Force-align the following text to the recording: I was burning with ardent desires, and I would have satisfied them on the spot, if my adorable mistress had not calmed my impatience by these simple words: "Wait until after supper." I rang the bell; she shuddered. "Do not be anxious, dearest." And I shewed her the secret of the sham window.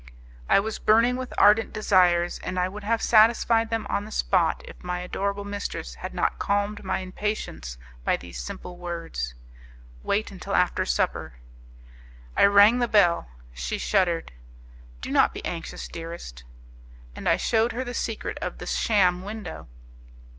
I 0.49 0.59
was 0.59 0.79
burning 0.79 1.15
with 1.15 1.31
ardent 1.37 1.73
desires, 1.73 2.39
and 2.39 2.57
I 2.57 2.67
would 2.67 2.83
have 2.83 3.03
satisfied 3.03 3.69
them 3.69 3.85
on 3.87 4.03
the 4.03 4.11
spot, 4.11 4.63
if 4.67 4.83
my 4.83 4.99
adorable 5.01 5.43
mistress 5.45 5.93
had 5.93 6.11
not 6.15 6.39
calmed 6.39 6.83
my 6.83 7.01
impatience 7.01 7.77
by 8.03 8.17
these 8.17 8.41
simple 8.41 8.77
words: 8.77 9.35
"Wait 10.01 10.31
until 10.31 10.55
after 10.55 10.87
supper." 10.87 11.35
I 12.35 12.45
rang 12.47 12.79
the 12.79 12.87
bell; 12.87 13.27
she 13.53 13.77
shuddered. 13.77 14.31
"Do 15.01 15.11
not 15.11 15.35
be 15.35 15.45
anxious, 15.45 15.87
dearest." 15.87 16.45
And 17.15 17.29
I 17.29 17.37
shewed 17.37 17.71
her 17.73 17.83
the 17.83 17.93
secret 17.93 18.39
of 18.39 18.57
the 18.57 18.65
sham 18.65 19.21
window. 19.21 19.67